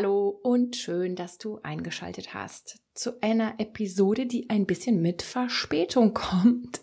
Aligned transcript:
Hallo 0.00 0.28
und 0.28 0.76
schön, 0.76 1.16
dass 1.16 1.38
du 1.38 1.58
eingeschaltet 1.64 2.32
hast 2.32 2.78
zu 2.94 3.20
einer 3.20 3.58
Episode, 3.58 4.26
die 4.26 4.48
ein 4.48 4.64
bisschen 4.64 5.02
mit 5.02 5.22
Verspätung 5.22 6.14
kommt. 6.14 6.82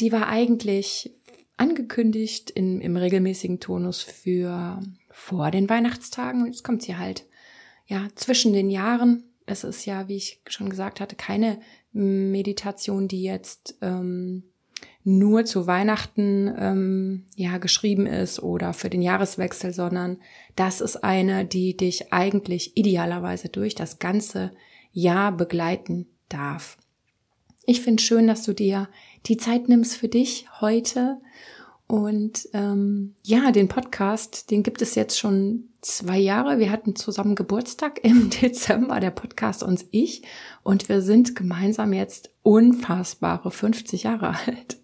Die 0.00 0.10
war 0.10 0.26
eigentlich 0.26 1.12
angekündigt 1.58 2.50
in, 2.50 2.80
im 2.80 2.96
regelmäßigen 2.96 3.60
Tonus 3.60 4.02
für 4.02 4.82
vor 5.12 5.52
den 5.52 5.70
Weihnachtstagen 5.70 6.42
und 6.42 6.48
jetzt 6.48 6.64
kommt 6.64 6.82
sie 6.82 6.96
halt 6.96 7.24
ja 7.86 8.08
zwischen 8.16 8.52
den 8.52 8.68
Jahren. 8.68 9.22
Es 9.46 9.62
ist 9.62 9.86
ja, 9.86 10.08
wie 10.08 10.16
ich 10.16 10.42
schon 10.48 10.70
gesagt 10.70 10.98
hatte, 10.98 11.14
keine 11.14 11.60
Meditation, 11.92 13.06
die 13.06 13.22
jetzt 13.22 13.78
ähm, 13.80 14.42
nur 15.04 15.44
zu 15.44 15.66
Weihnachten 15.66 16.52
ähm, 16.58 17.24
ja 17.34 17.58
geschrieben 17.58 18.06
ist 18.06 18.42
oder 18.42 18.72
für 18.72 18.90
den 18.90 19.02
Jahreswechsel, 19.02 19.72
sondern 19.72 20.18
das 20.56 20.80
ist 20.80 21.02
eine, 21.02 21.44
die 21.44 21.76
dich 21.76 22.12
eigentlich 22.12 22.76
idealerweise 22.76 23.48
durch 23.48 23.74
das 23.74 23.98
ganze 23.98 24.52
Jahr 24.92 25.32
begleiten 25.32 26.06
darf. 26.28 26.76
Ich 27.64 27.80
finde 27.80 28.02
schön, 28.02 28.26
dass 28.26 28.42
du 28.44 28.52
dir 28.52 28.88
die 29.26 29.36
Zeit 29.36 29.68
nimmst 29.68 29.96
für 29.96 30.08
dich 30.08 30.46
heute 30.60 31.18
und 31.86 32.48
ähm, 32.52 33.14
ja, 33.24 33.50
den 33.50 33.68
Podcast, 33.68 34.50
den 34.50 34.62
gibt 34.62 34.82
es 34.82 34.94
jetzt 34.94 35.18
schon 35.18 35.70
zwei 35.80 36.18
Jahre. 36.18 36.58
Wir 36.58 36.70
hatten 36.70 36.96
zusammen 36.96 37.34
Geburtstag 37.34 38.00
im 38.04 38.30
Dezember, 38.30 39.00
der 39.00 39.10
Podcast 39.10 39.62
und 39.62 39.86
ich. 39.90 40.22
Und 40.62 40.88
wir 40.88 41.02
sind 41.02 41.34
gemeinsam 41.34 41.92
jetzt 41.92 42.30
unfassbare 42.42 43.50
50 43.50 44.04
Jahre 44.04 44.34
alt. 44.46 44.78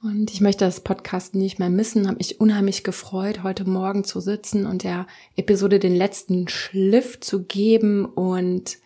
Und 0.00 0.32
ich 0.32 0.40
möchte 0.40 0.64
das 0.64 0.80
Podcast 0.80 1.34
nicht 1.34 1.58
mehr 1.58 1.70
missen, 1.70 2.06
habe 2.06 2.18
mich 2.18 2.40
unheimlich 2.40 2.84
gefreut, 2.84 3.42
heute 3.42 3.68
Morgen 3.68 4.04
zu 4.04 4.20
sitzen 4.20 4.64
und 4.64 4.84
der 4.84 5.08
Episode 5.34 5.80
den 5.80 5.96
letzten 5.96 6.46
Schliff 6.46 7.18
zu 7.18 7.42
geben. 7.42 8.04
Und 8.04 8.78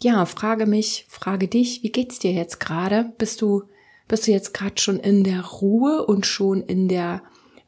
ja, 0.00 0.24
frage 0.24 0.64
mich, 0.64 1.06
frage 1.10 1.46
dich, 1.46 1.82
wie 1.82 1.92
geht's 1.92 2.18
dir 2.18 2.32
jetzt 2.32 2.58
gerade? 2.58 3.12
Bist 3.18 3.42
du, 3.42 3.64
bist 4.08 4.26
du 4.26 4.30
jetzt 4.30 4.54
gerade 4.54 4.80
schon 4.80 4.98
in 4.98 5.24
der 5.24 5.44
Ruhe 5.44 6.06
und 6.06 6.24
schon 6.24 6.62
in 6.62 6.88
der 6.88 7.22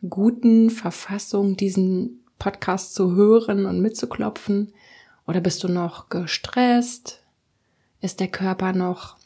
guten 0.08 0.70
Verfassung, 0.70 1.56
diesen 1.56 2.17
Podcast 2.38 2.94
zu 2.94 3.14
hören 3.14 3.66
und 3.66 3.80
mitzuklopfen? 3.80 4.72
Oder 5.26 5.40
bist 5.40 5.62
du 5.64 5.68
noch 5.68 6.08
gestresst? 6.08 7.22
Ist 8.00 8.20
der 8.20 8.28
Körper 8.28 8.72
noch 8.72 9.16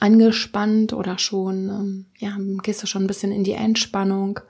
angespannt 0.00 0.92
oder 0.92 1.18
schon, 1.18 1.68
ähm, 1.68 2.06
ja, 2.18 2.36
gehst 2.62 2.82
du 2.82 2.86
schon 2.86 3.04
ein 3.04 3.08
bisschen 3.08 3.32
in 3.32 3.44
die 3.44 3.52
Entspannung? 3.52 4.40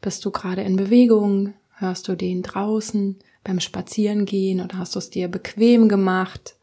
Bist 0.00 0.24
du 0.24 0.30
gerade 0.30 0.62
in 0.62 0.76
Bewegung? 0.76 1.54
Hörst 1.76 2.08
du 2.08 2.14
den 2.14 2.42
draußen 2.42 3.18
beim 3.42 3.60
Spazierengehen 3.60 4.60
oder 4.60 4.78
hast 4.78 4.94
du 4.94 4.98
es 4.98 5.10
dir 5.10 5.28
bequem 5.28 5.88
gemacht? 5.88 6.56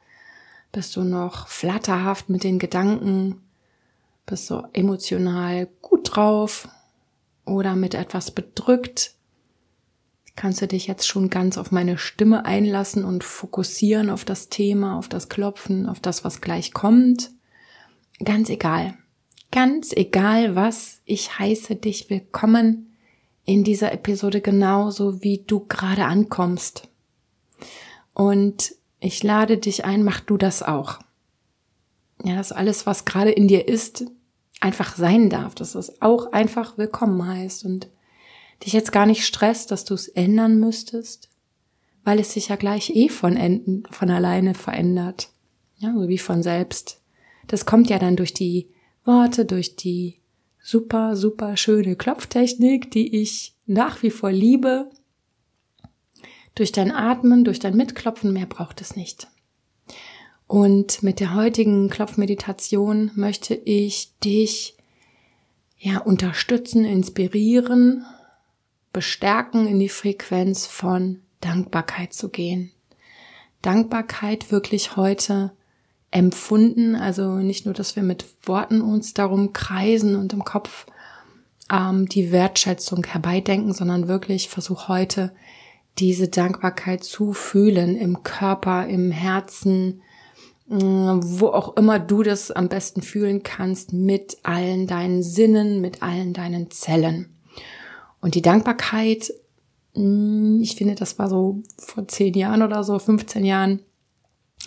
Bist 0.72 0.96
du 0.96 1.04
noch 1.04 1.48
flatterhaft 1.48 2.30
mit 2.30 2.44
den 2.44 2.60
Gedanken? 2.60 3.42
Bist 4.26 4.50
du 4.50 4.64
emotional 4.72 5.68
gut 5.82 6.16
drauf 6.16 6.70
oder 7.46 7.76
mit 7.76 7.94
etwas 7.94 8.32
bedrückt? 8.32 9.16
Kannst 10.36 10.62
du 10.62 10.68
dich 10.68 10.88
jetzt 10.88 11.08
schon 11.08 11.30
ganz 11.30 11.58
auf 11.58 11.72
meine 11.72 11.98
Stimme 11.98 12.46
einlassen 12.46 13.04
und 13.04 13.24
fokussieren 13.24 14.10
auf 14.10 14.26
das 14.26 14.50
Thema, 14.50 14.98
auf 14.98 15.10
das 15.10 15.30
Klopfen, 15.30 15.88
auf 15.88 16.00
das, 16.00 16.24
was 16.24 16.42
gleich 16.42 16.74
kommt? 16.74 17.32
Ganz 18.24 18.50
egal. 18.50 18.98
Ganz 19.52 19.92
egal 19.92 20.56
was, 20.56 21.02
ich 21.06 21.38
heiße 21.38 21.76
dich 21.76 22.10
willkommen 22.10 22.96
in 23.44 23.64
dieser 23.64 23.92
Episode 23.92 24.40
genauso, 24.40 25.22
wie 25.22 25.44
du 25.46 25.66
gerade 25.68 26.06
ankommst. 26.06 26.88
Und 28.14 28.74
ich 29.00 29.24
lade 29.24 29.58
dich 29.58 29.84
ein, 29.84 30.04
mach 30.04 30.22
du 30.22 30.38
das 30.38 30.64
auch. 30.64 31.00
Ja, 32.24 32.36
dass 32.36 32.52
alles, 32.52 32.86
was 32.86 33.04
gerade 33.04 33.32
in 33.32 33.48
dir 33.48 33.68
ist, 33.68 34.06
einfach 34.62 34.96
sein 34.96 35.30
darf, 35.30 35.56
dass 35.56 35.76
es 35.76 36.02
auch 36.02 36.32
einfach 36.32 36.78
willkommen 36.78 37.26
heißt 37.28 37.66
und 37.66 37.90
dich 38.64 38.74
jetzt 38.74 38.92
gar 38.92 39.06
nicht 39.06 39.26
stresst, 39.26 39.72
dass 39.72 39.86
du 39.86 39.94
es 39.94 40.08
ändern 40.08 40.60
müsstest, 40.60 41.30
weil 42.04 42.20
es 42.20 42.34
sich 42.34 42.50
ja 42.50 42.56
gleich 42.56 42.92
eh 42.96 43.10
von, 43.10 43.36
enden, 43.36 43.84
von 43.90 44.10
alleine 44.10 44.54
verändert. 44.54 45.30
Ja, 45.78 45.94
so 45.94 46.08
wie 46.08 46.18
von 46.18 46.44
selbst. 46.44 47.02
Das 47.48 47.66
kommt 47.66 47.90
ja 47.90 48.00
dann 48.00 48.16
durch 48.16 48.34
die 48.34 48.70
Worte, 49.04 49.46
durch 49.46 49.76
die 49.76 50.20
super, 50.60 51.16
super 51.16 51.58
schöne 51.58 51.96
Klopftechnik, 51.96 52.92
die 52.92 53.22
ich 53.22 53.56
nach 53.66 54.04
wie 54.04 54.12
vor 54.12 54.32
liebe. 54.32 54.90
Durch 56.54 56.72
dein 56.72 56.92
Atmen, 56.92 57.44
durch 57.44 57.60
dein 57.60 57.76
Mitklopfen, 57.76 58.34
mehr 58.34 58.46
braucht 58.46 58.82
es 58.82 58.96
nicht. 58.96 59.28
Und 60.48 61.02
mit 61.02 61.20
der 61.20 61.34
heutigen 61.34 61.90
Klopfmeditation 61.90 63.12
möchte 63.16 63.56
ich 63.56 64.12
dich 64.20 64.76
ja 65.78 66.00
unterstützen, 66.00 66.84
inspirieren, 66.84 68.06
bestärken, 68.94 69.68
in 69.68 69.80
die 69.80 69.90
Frequenz 69.90 70.66
von 70.66 71.22
Dankbarkeit 71.40 72.14
zu 72.14 72.30
gehen. 72.30 72.72
Dankbarkeit 73.62 74.52
wirklich 74.52 74.96
heute 74.96 75.52
empfunden. 76.12 76.96
Also 76.96 77.36
nicht 77.38 77.66
nur, 77.66 77.74
dass 77.74 77.96
wir 77.96 78.04
mit 78.04 78.26
Worten 78.44 78.82
uns 78.82 79.14
darum 79.14 79.54
kreisen 79.54 80.16
und 80.16 80.34
im 80.34 80.44
Kopf 80.44 80.86
ähm, 81.72 82.08
die 82.08 82.32
Wertschätzung 82.32 83.06
herbeidenken, 83.06 83.74
sondern 83.74 84.08
wirklich 84.08 84.50
versuch 84.50 84.88
heute 84.88 85.32
diese 86.00 86.28
Dankbarkeit 86.28 87.04
zu 87.04 87.34
fühlen 87.34 87.96
im 87.96 88.24
Körper, 88.24 88.88
im 88.88 89.12
Herzen, 89.12 90.02
äh, 90.70 90.76
wo 90.76 91.48
auch 91.48 91.76
immer 91.78 92.00
du 92.00 92.24
das 92.24 92.52
am 92.52 92.70
besten 92.70 93.02
fühlen 93.02 93.44
kannst, 93.44 93.94
mit 93.94 94.38
allen 94.44 94.88
deinen 94.88 95.24
Sinnen, 95.24 95.82
mit 95.82 96.04
allen 96.04 96.34
deinen 96.34 96.72
Zellen. 96.72 97.30
Und 98.22 98.36
die 98.36 98.42
Dankbarkeit, 98.42 99.34
mm, 99.96 100.62
ich 100.62 100.76
finde, 100.76 100.96
das 100.96 101.20
war 101.20 101.30
so 101.30 101.62
vor 101.78 102.08
zehn 102.08 102.34
Jahren 102.34 102.62
oder 102.62 102.84
so, 102.84 102.98
15 102.98 103.44
Jahren, 103.44 103.82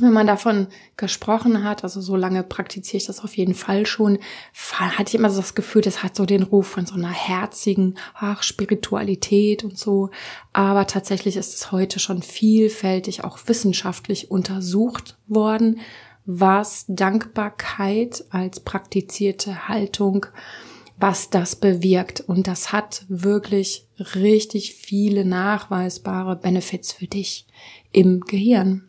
wenn 0.00 0.12
man 0.12 0.26
davon 0.26 0.66
gesprochen 0.96 1.62
hat, 1.62 1.84
also 1.84 2.00
so 2.00 2.16
lange 2.16 2.42
praktiziere 2.42 2.96
ich 2.96 3.06
das 3.06 3.22
auf 3.22 3.36
jeden 3.36 3.54
Fall 3.54 3.86
schon, 3.86 4.18
hatte 4.72 5.10
ich 5.10 5.14
immer 5.14 5.30
so 5.30 5.40
das 5.40 5.54
Gefühl, 5.54 5.82
das 5.82 6.02
hat 6.02 6.16
so 6.16 6.26
den 6.26 6.42
Ruf 6.42 6.66
von 6.66 6.84
so 6.84 6.94
einer 6.94 7.12
herzigen 7.12 7.96
ach, 8.14 8.42
Spiritualität 8.42 9.62
und 9.62 9.78
so. 9.78 10.10
Aber 10.52 10.86
tatsächlich 10.86 11.36
ist 11.36 11.54
es 11.54 11.70
heute 11.70 12.00
schon 12.00 12.22
vielfältig 12.22 13.22
auch 13.22 13.38
wissenschaftlich 13.46 14.32
untersucht 14.32 15.16
worden, 15.28 15.78
was 16.26 16.86
Dankbarkeit 16.88 18.24
als 18.30 18.60
praktizierte 18.60 19.68
Haltung, 19.68 20.26
was 20.98 21.30
das 21.30 21.56
bewirkt. 21.56 22.20
Und 22.20 22.46
das 22.46 22.72
hat 22.72 23.04
wirklich 23.08 23.86
richtig 24.14 24.74
viele 24.74 25.24
nachweisbare 25.24 26.36
Benefits 26.36 26.92
für 26.92 27.06
dich 27.06 27.46
im 27.92 28.20
Gehirn. 28.20 28.84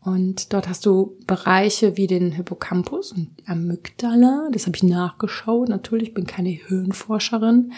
Und 0.00 0.52
dort 0.52 0.68
hast 0.68 0.86
du 0.86 1.16
Bereiche 1.26 1.96
wie 1.96 2.06
den 2.06 2.30
Hippocampus 2.30 3.10
und 3.10 3.30
Amygdala. 3.44 4.48
Das 4.52 4.66
habe 4.66 4.76
ich 4.76 4.84
nachgeschaut. 4.84 5.68
Natürlich 5.68 6.14
bin 6.14 6.26
keine 6.26 6.50
Hirnforscherin. 6.50 7.72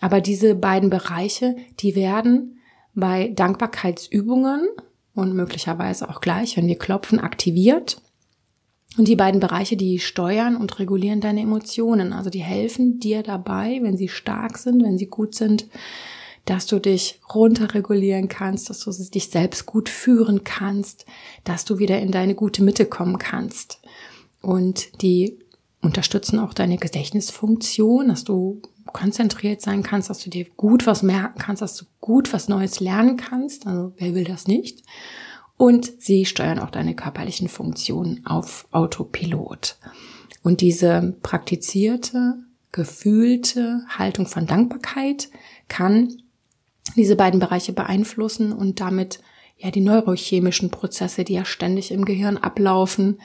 Aber 0.00 0.20
diese 0.20 0.56
beiden 0.56 0.90
Bereiche, 0.90 1.54
die 1.78 1.94
werden 1.94 2.58
bei 2.94 3.28
Dankbarkeitsübungen 3.28 4.66
und 5.14 5.34
möglicherweise 5.34 6.10
auch 6.10 6.20
gleich, 6.20 6.56
wenn 6.56 6.66
wir 6.66 6.78
klopfen, 6.78 7.20
aktiviert. 7.20 8.00
Und 8.98 9.06
die 9.06 9.16
beiden 9.16 9.38
Bereiche, 9.38 9.76
die 9.76 10.00
steuern 10.00 10.56
und 10.56 10.80
regulieren 10.80 11.20
deine 11.20 11.42
Emotionen. 11.42 12.12
Also 12.12 12.30
die 12.30 12.42
helfen 12.42 12.98
dir 12.98 13.22
dabei, 13.22 13.78
wenn 13.80 13.96
sie 13.96 14.08
stark 14.08 14.58
sind, 14.58 14.82
wenn 14.82 14.98
sie 14.98 15.06
gut 15.06 15.36
sind, 15.36 15.68
dass 16.44 16.66
du 16.66 16.80
dich 16.80 17.20
runterregulieren 17.32 18.26
kannst, 18.26 18.70
dass 18.70 18.80
du 18.80 18.90
dich 18.90 19.30
selbst 19.30 19.66
gut 19.66 19.88
führen 19.88 20.42
kannst, 20.42 21.06
dass 21.44 21.64
du 21.64 21.78
wieder 21.78 22.00
in 22.00 22.10
deine 22.10 22.34
gute 22.34 22.64
Mitte 22.64 22.86
kommen 22.86 23.18
kannst. 23.18 23.80
Und 24.42 25.00
die 25.00 25.38
unterstützen 25.80 26.40
auch 26.40 26.52
deine 26.52 26.76
Gedächtnisfunktion, 26.76 28.08
dass 28.08 28.24
du 28.24 28.60
konzentriert 28.86 29.60
sein 29.60 29.84
kannst, 29.84 30.10
dass 30.10 30.24
du 30.24 30.30
dir 30.30 30.46
gut 30.56 30.88
was 30.88 31.04
merken 31.04 31.38
kannst, 31.38 31.62
dass 31.62 31.76
du 31.76 31.84
gut 32.00 32.32
was 32.32 32.48
Neues 32.48 32.80
lernen 32.80 33.16
kannst. 33.16 33.64
Also 33.64 33.92
wer 33.96 34.16
will 34.16 34.24
das 34.24 34.48
nicht? 34.48 34.82
Und 35.58 35.92
sie 36.00 36.24
steuern 36.24 36.60
auch 36.60 36.70
deine 36.70 36.94
körperlichen 36.94 37.48
Funktionen 37.48 38.24
auf 38.24 38.66
Autopilot. 38.70 39.76
Und 40.42 40.62
diese 40.62 41.16
praktizierte, 41.22 42.36
gefühlte 42.72 43.82
Haltung 43.88 44.26
von 44.26 44.46
Dankbarkeit 44.46 45.28
kann 45.66 46.22
diese 46.96 47.16
beiden 47.16 47.40
Bereiche 47.40 47.72
beeinflussen 47.72 48.52
und 48.52 48.80
damit 48.80 49.20
ja 49.58 49.70
die 49.72 49.80
neurochemischen 49.80 50.70
Prozesse, 50.70 51.24
die 51.24 51.34
ja 51.34 51.44
ständig 51.44 51.90
im 51.90 52.04
Gehirn 52.04 52.36
ablaufen, 52.36 53.20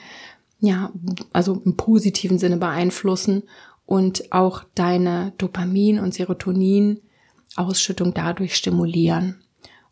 ja, 0.58 0.92
also 1.32 1.62
im 1.64 1.76
positiven 1.76 2.38
Sinne 2.38 2.56
beeinflussen 2.56 3.44
und 3.86 4.32
auch 4.32 4.64
deine 4.74 5.32
Dopamin- 5.38 6.00
und 6.00 6.14
Serotonin-Ausschüttung 6.14 8.12
dadurch 8.12 8.56
stimulieren. 8.56 9.43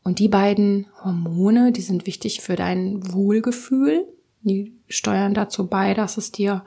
Und 0.05 0.19
die 0.19 0.29
beiden 0.29 0.87
Hormone, 1.03 1.73
die 1.73 1.81
sind 1.81 2.07
wichtig 2.07 2.41
für 2.41 2.57
dein 2.57 3.13
Wohlgefühl. 3.13 4.07
Die 4.43 4.73
steuern 4.89 5.35
dazu 5.35 5.69
bei, 5.69 5.95
dass 5.95 6.17
es 6.17 6.33
dir 6.33 6.65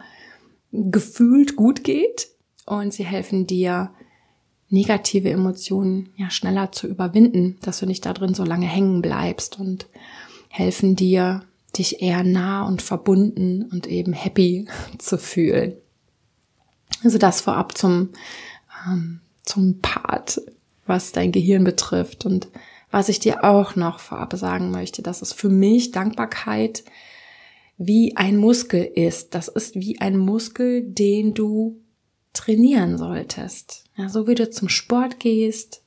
gefühlt 0.72 1.56
gut 1.56 1.84
geht 1.84 2.30
und 2.66 2.94
sie 2.94 3.06
helfen 3.06 3.48
dir, 3.48 3.92
negative 4.70 5.30
Emotionen 5.30 6.10
ja 6.16 6.30
schneller 6.30 6.72
zu 6.72 6.88
überwinden, 6.88 7.58
dass 7.62 7.80
du 7.80 7.86
nicht 7.86 8.06
da 8.06 8.14
drin 8.14 8.34
so 8.34 8.44
lange 8.44 8.66
hängen 8.66 9.02
bleibst 9.02 9.60
und 9.60 9.88
helfen 10.50 10.96
dir, 10.96 11.44
dich 11.78 12.02
eher 12.02 12.24
nah 12.24 12.66
und 12.66 12.82
verbunden 12.82 13.64
und 13.72 13.88
eben 13.88 14.14
happy 14.14 14.68
zu 14.98 15.18
fühlen. 15.18 15.74
Also 17.04 17.18
das 17.18 17.42
vorab 17.42 17.78
zum, 17.78 18.10
ähm, 18.88 19.20
zum 19.44 19.80
Part, 19.82 20.42
was 20.86 21.12
dein 21.12 21.32
Gehirn 21.32 21.64
betrifft. 21.64 22.26
Und 22.26 22.48
was 22.96 23.10
ich 23.10 23.20
dir 23.20 23.44
auch 23.44 23.76
noch 23.76 24.00
vorab 24.00 24.34
sagen 24.38 24.72
möchte, 24.72 25.02
dass 25.02 25.22
es 25.22 25.34
für 25.34 25.50
mich 25.50 25.92
Dankbarkeit 25.92 26.86
wie 27.78 28.16
ein 28.16 28.38
Muskel 28.38 28.86
ist. 28.86 29.36
Das 29.36 29.50
ist 29.50 29.76
wie 29.76 30.00
ein 30.00 30.16
Muskel, 30.16 30.82
den 30.82 31.34
du 31.34 31.82
trainieren 32.32 32.98
solltest. 32.98 33.84
Ja, 33.98 34.08
so 34.08 34.28
wie 34.28 34.36
du 34.36 34.50
zum 34.50 34.70
Sport 34.70 35.20
gehst, 35.20 35.84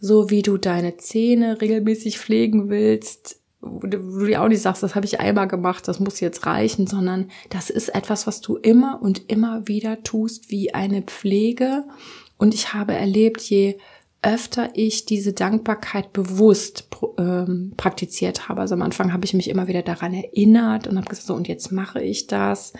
so 0.00 0.28
wie 0.28 0.42
du 0.42 0.56
deine 0.56 0.96
Zähne 0.96 1.60
regelmäßig 1.60 2.18
pflegen 2.18 2.68
willst, 2.68 3.40
wo 3.60 3.86
du 3.86 4.26
dir 4.26 4.42
auch 4.42 4.48
nicht 4.48 4.62
sagst, 4.62 4.82
das 4.82 4.96
habe 4.96 5.06
ich 5.06 5.20
einmal 5.20 5.46
gemacht, 5.46 5.86
das 5.86 6.00
muss 6.00 6.18
jetzt 6.18 6.46
reichen, 6.46 6.88
sondern 6.88 7.30
das 7.48 7.70
ist 7.70 7.94
etwas, 7.94 8.26
was 8.26 8.40
du 8.40 8.56
immer 8.56 9.00
und 9.00 9.30
immer 9.30 9.68
wieder 9.68 10.02
tust, 10.02 10.50
wie 10.50 10.74
eine 10.74 11.02
Pflege. 11.02 11.84
Und 12.38 12.54
ich 12.54 12.74
habe 12.74 12.94
erlebt, 12.94 13.40
je 13.42 13.78
öfter 14.22 14.70
ich 14.74 15.04
diese 15.06 15.32
Dankbarkeit 15.32 16.12
bewusst 16.12 16.88
ähm, 17.18 17.72
praktiziert 17.76 18.48
habe, 18.48 18.60
also 18.60 18.74
am 18.74 18.82
Anfang 18.82 19.12
habe 19.12 19.24
ich 19.24 19.34
mich 19.34 19.48
immer 19.48 19.68
wieder 19.68 19.82
daran 19.82 20.12
erinnert 20.12 20.86
und 20.86 20.96
habe 20.96 21.08
gesagt, 21.08 21.26
so 21.26 21.34
und 21.34 21.46
jetzt 21.46 21.70
mache 21.70 22.02
ich 22.02 22.26
das. 22.26 22.72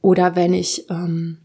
Oder 0.00 0.36
wenn 0.36 0.52
ich 0.52 0.90
ähm, 0.90 1.38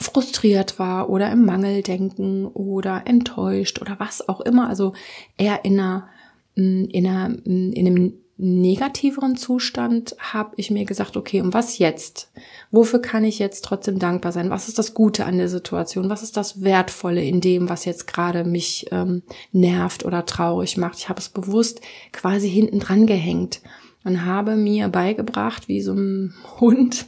frustriert 0.00 0.78
war 0.78 1.10
oder 1.10 1.30
im 1.30 1.44
Mangeldenken 1.44 2.46
oder 2.46 3.02
enttäuscht 3.06 3.80
oder 3.80 3.96
was 3.98 4.28
auch 4.28 4.40
immer, 4.40 4.68
also 4.68 4.94
eher 5.36 5.64
in 5.64 5.78
einer, 5.78 6.08
mm, 6.56 6.84
in 6.84 7.06
einer, 7.06 7.28
mm, 7.28 7.72
in 7.72 7.86
einem 7.86 8.14
negativeren 8.38 9.36
Zustand 9.36 10.14
habe 10.20 10.54
ich 10.56 10.70
mir 10.70 10.84
gesagt, 10.84 11.16
okay, 11.16 11.40
und 11.40 11.52
was 11.54 11.78
jetzt? 11.78 12.30
Wofür 12.70 13.00
kann 13.00 13.24
ich 13.24 13.40
jetzt 13.40 13.64
trotzdem 13.64 13.98
dankbar 13.98 14.30
sein? 14.30 14.48
Was 14.48 14.68
ist 14.68 14.78
das 14.78 14.94
Gute 14.94 15.26
an 15.26 15.38
der 15.38 15.48
Situation? 15.48 16.08
Was 16.08 16.22
ist 16.22 16.36
das 16.36 16.62
Wertvolle 16.62 17.24
in 17.24 17.40
dem, 17.40 17.68
was 17.68 17.84
jetzt 17.84 18.06
gerade 18.06 18.44
mich 18.44 18.86
ähm, 18.92 19.22
nervt 19.50 20.04
oder 20.04 20.24
traurig 20.24 20.76
macht? 20.76 20.98
Ich 20.98 21.08
habe 21.08 21.18
es 21.18 21.28
bewusst 21.28 21.80
quasi 22.12 22.48
hinten 22.48 22.78
dran 22.78 23.06
gehängt 23.06 23.60
und 24.04 24.24
habe 24.24 24.54
mir 24.54 24.88
beigebracht, 24.88 25.66
wie 25.66 25.82
so 25.82 25.94
ein 25.94 26.32
Hund, 26.60 27.06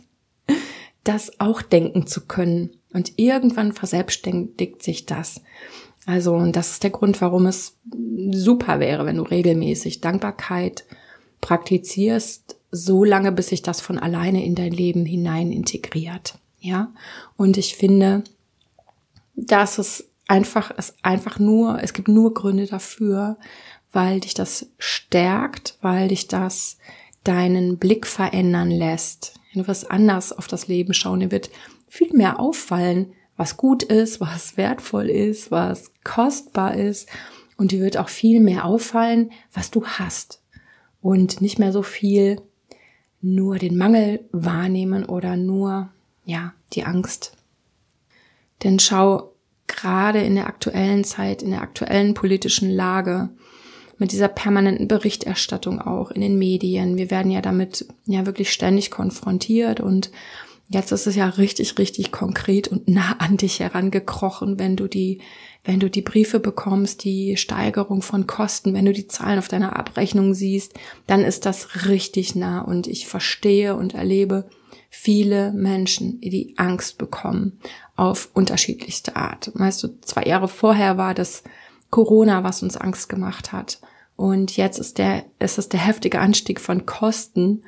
das 1.05 1.41
auch 1.41 1.63
denken 1.63 2.09
zu 2.09 2.27
können. 2.27 2.71
Und 2.93 3.13
irgendwann 3.19 3.73
verselbstständigt 3.73 4.83
sich 4.83 5.07
das. 5.07 5.43
Also, 6.07 6.35
und 6.35 6.57
das 6.57 6.73
ist 6.73 6.83
der 6.83 6.91
Grund, 6.91 7.21
warum 7.21 7.47
es 7.47 7.79
super 8.33 8.81
wäre, 8.81 9.07
wenn 9.07 9.17
du 9.17 9.23
regelmäßig 9.23 10.01
Dankbarkeit 10.01 10.85
praktizierst, 11.41 12.57
so 12.71 13.05
lange, 13.05 13.33
bis 13.33 13.49
sich 13.49 13.63
das 13.63 13.81
von 13.81 13.99
alleine 13.99 14.45
in 14.45 14.55
dein 14.55 14.73
Leben 14.73 15.05
hinein 15.05 15.51
integriert. 15.53 16.39
Ja. 16.61 16.93
Und 17.37 17.57
ich 17.57 17.77
finde, 17.77 18.23
dass 19.35 19.79
es 19.79 20.09
einfach, 20.29 20.73
es 20.77 20.95
einfach 21.03 21.39
nur, 21.39 21.83
es 21.83 21.93
gibt 21.93 22.09
nur 22.09 22.35
Gründe 22.35 22.67
dafür, 22.67 23.37
weil 23.93 24.21
dich 24.21 24.35
das 24.35 24.67
stärkt, 24.79 25.77
weil 25.81 26.09
dich 26.09 26.29
das 26.29 26.79
deinen 27.25 27.79
Blick 27.79 28.07
verändern 28.07 28.71
lässt. 28.71 29.35
Du 29.55 29.67
wirst 29.67 29.91
anders 29.91 30.33
auf 30.33 30.47
das 30.47 30.69
Leben 30.69 30.95
schauen. 30.95 31.21
Dir 31.21 31.33
wird 31.33 31.51
viel 31.89 32.13
mehr 32.13 32.39
auffallen, 32.39 33.13
was 33.37 33.57
gut 33.57 33.83
ist, 33.83 34.21
was 34.21 34.57
wertvoll 34.57 35.11
ist, 35.11 35.51
was 35.51 35.91
kostbar 36.05 36.77
ist. 36.77 37.09
Und 37.57 37.73
dir 37.73 37.81
wird 37.81 37.97
auch 37.97 38.09
viel 38.09 38.41
mehr 38.41 38.65
auffallen, 38.65 39.33
was 39.53 39.71
du 39.71 39.85
hast. 39.85 40.40
Und 41.03 41.41
nicht 41.41 41.59
mehr 41.59 41.73
so 41.73 41.83
viel 41.83 42.41
nur 43.23 43.59
den 43.59 43.77
Mangel 43.77 44.25
wahrnehmen 44.33 45.05
oder 45.05 45.37
nur, 45.37 45.91
ja, 46.25 46.55
die 46.73 46.85
Angst. 46.85 47.37
Denn 48.63 48.79
schau, 48.79 49.33
gerade 49.67 50.21
in 50.21 50.35
der 50.35 50.47
aktuellen 50.47 51.05
Zeit, 51.05 51.43
in 51.43 51.51
der 51.51 51.63
aktuellen 51.63 52.15
politischen 52.15 52.71
Lage, 52.71 53.31
mit 54.01 54.13
dieser 54.13 54.29
permanenten 54.29 54.89
Berichterstattung 54.89 55.81
auch 55.81 56.11
in 56.11 56.23
den 56.23 56.39
Medien. 56.39 56.97
Wir 56.97 57.11
werden 57.11 57.31
ja 57.31 57.43
damit 57.43 57.87
ja 58.07 58.25
wirklich 58.25 58.51
ständig 58.51 58.91
konfrontiert 58.91 59.79
und 59.79 60.11
Jetzt 60.73 60.93
ist 60.93 61.09
es 61.09 61.17
ja 61.17 61.27
richtig, 61.27 61.77
richtig 61.79 62.13
konkret 62.13 62.69
und 62.69 62.87
nah 62.87 63.17
an 63.19 63.37
dich 63.37 63.59
herangekrochen, 63.59 64.61
wenn 64.61 64.77
du 64.77 64.87
die, 64.87 65.21
wenn 65.65 65.81
du 65.81 65.91
die 65.91 66.01
Briefe 66.01 66.39
bekommst, 66.39 67.03
die 67.03 67.37
Steigerung 67.37 68.03
von 68.03 68.29
Kosten, 68.29 68.73
wenn 68.73 68.85
du 68.85 68.93
die 68.93 69.09
Zahlen 69.09 69.41
auf 69.41 69.49
deiner 69.49 69.77
Abrechnung 69.77 70.33
siehst, 70.33 70.75
dann 71.09 71.25
ist 71.25 71.45
das 71.45 71.87
richtig 71.89 72.37
nah 72.37 72.61
und 72.61 72.87
ich 72.87 73.09
verstehe 73.09 73.75
und 73.75 73.95
erlebe 73.95 74.49
viele 74.91 75.53
Menschen, 75.53 76.21
die 76.21 76.55
Angst 76.57 76.99
bekommen 76.99 77.59
auf 77.97 78.29
unterschiedlichste 78.33 79.17
Art. 79.17 79.51
Weißt 79.55 79.83
du, 79.83 80.01
zwei 80.03 80.23
Jahre 80.23 80.47
vorher 80.47 80.97
war 80.97 81.15
das 81.15 81.43
Corona, 81.91 82.45
was 82.45 82.63
uns 82.63 82.77
Angst 82.77 83.09
gemacht 83.09 83.51
hat. 83.51 83.81
Und 84.15 84.57
jetzt 84.57 84.79
ist 84.79 84.99
der, 84.99 85.25
ist 85.41 85.59
es 85.59 85.69
der 85.69 85.81
heftige 85.81 86.21
Anstieg 86.21 86.61
von 86.61 86.87
Kosten. 86.87 87.65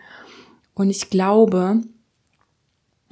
Und 0.74 0.88
ich 0.88 1.10
glaube, 1.10 1.80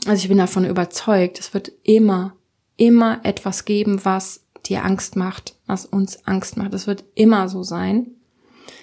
also 0.07 0.23
ich 0.23 0.29
bin 0.29 0.39
davon 0.39 0.65
überzeugt, 0.65 1.39
es 1.39 1.53
wird 1.55 1.73
immer, 1.83 2.35
immer 2.77 3.21
etwas 3.25 3.65
geben, 3.65 4.05
was 4.05 4.45
dir 4.67 4.85
Angst 4.85 5.17
macht, 5.17 5.57
was 5.67 5.87
uns 5.87 6.27
Angst 6.27 6.57
macht. 6.57 6.75
Es 6.75 6.87
wird 6.87 7.05
immer 7.15 7.49
so 7.49 7.63
sein. 7.63 8.09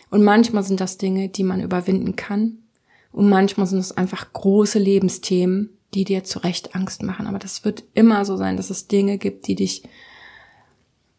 Und 0.10 0.24
manchmal 0.24 0.64
sind 0.64 0.80
das 0.80 0.98
Dinge, 0.98 1.30
die 1.30 1.44
man 1.44 1.62
überwinden 1.62 2.16
kann. 2.16 2.60
Und 3.12 3.30
manchmal 3.30 3.68
sind 3.68 3.80
es 3.80 3.96
einfach 3.96 4.32
große 4.34 4.80
Lebensthemen, 4.80 5.78
die 5.94 6.04
dir 6.04 6.24
zu 6.24 6.40
Recht 6.40 6.76
Angst 6.76 7.04
machen. 7.04 7.28
Aber 7.28 7.40
das 7.40 7.66
wird 7.66 7.84
immer 7.94 8.26
so 8.26 8.38
sein, 8.38 8.58
dass 8.58 8.70
es 8.70 8.88
Dinge 8.88 9.18
gibt, 9.18 9.48
die 9.48 9.56
dich 9.56 9.84